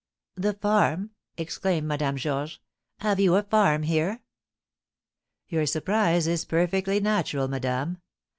"The 0.33 0.53
farm!" 0.53 1.11
exclaimed 1.37 1.87
Madame 1.87 2.17
Georges. 2.17 2.57
"Have 3.01 3.19
you 3.19 3.35
a 3.35 3.43
farm 3.43 3.83
here?" 3.83 4.23
"Your 5.47 5.67
surprise 5.67 6.25
is 6.25 6.43
perfectly 6.43 6.99
natural, 6.99 7.47
madame. 7.47 7.99